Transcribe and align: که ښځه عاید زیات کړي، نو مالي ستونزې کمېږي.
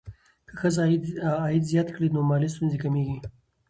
که 0.47 0.53
ښځه 0.61 0.81
عاید 1.41 1.63
زیات 1.71 1.87
کړي، 1.95 2.07
نو 2.15 2.19
مالي 2.29 2.49
ستونزې 2.53 2.77
کمېږي. 2.83 3.17